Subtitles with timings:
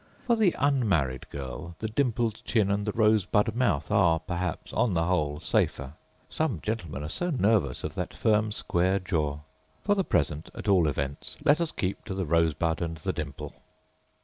[0.25, 5.03] For the unmarried girl the dimpled chin and the rosebud mouth are, perhaps, on the
[5.05, 5.93] whole safer.
[6.27, 9.41] Some gentlemen are so nervous of that firm, square jaw.
[9.83, 13.53] For the present, at all events, let us keep to the rosebud and the dimple.